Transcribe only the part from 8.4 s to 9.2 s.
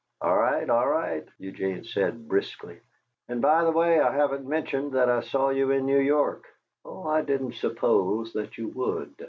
you would."